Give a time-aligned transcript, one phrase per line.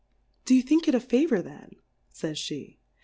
[0.45, 1.75] Do you think it a Favour then,
[2.09, 2.79] fays' Jhe?